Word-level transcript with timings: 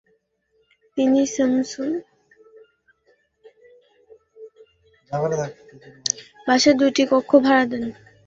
তিনি 0.97 1.19
শামসুন 1.33 1.91
নাহার 5.11 5.29
নামের 5.29 5.39
আরেক 5.43 5.55
নারীকে 5.71 6.11
বাসার 6.47 6.75
দুটি 6.79 7.03
কক্ষ 7.11 7.31
ভাড়া 7.45 7.63
দেন। 7.71 7.83